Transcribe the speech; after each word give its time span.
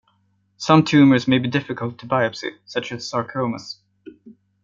Some 0.57 0.83
tumors 0.83 1.27
may 1.27 1.37
be 1.37 1.47
difficult 1.47 1.99
to 1.99 2.07
biopsy, 2.07 2.57
such 2.65 2.91
as 2.91 3.07
sarcomas. 3.07 3.75